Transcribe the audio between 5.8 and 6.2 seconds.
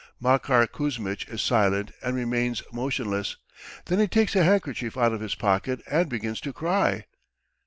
and